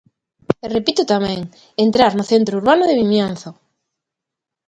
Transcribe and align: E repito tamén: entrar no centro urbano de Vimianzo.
E 0.65 0.67
repito 0.77 1.01
tamén: 1.13 1.39
entrar 1.85 2.11
no 2.15 2.27
centro 2.31 2.53
urbano 2.61 2.83
de 2.85 2.97
Vimianzo. 3.01 3.49